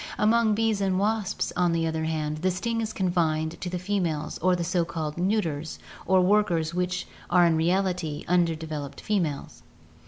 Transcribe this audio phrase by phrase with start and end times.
[0.17, 4.39] Among bees and wasps, on the other hand, the sting is confined to the females
[4.39, 5.77] or to the so called neuters
[6.07, 9.61] or workers which are in reality undeveloped females.